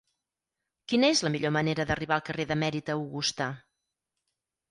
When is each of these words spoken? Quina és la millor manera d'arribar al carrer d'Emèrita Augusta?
Quina 0.93 1.09
és 1.15 1.19
la 1.25 1.31
millor 1.33 1.53
manera 1.57 1.85
d'arribar 1.91 2.17
al 2.17 2.25
carrer 2.29 2.45
d'Emèrita 2.53 2.95
Augusta? 2.97 3.51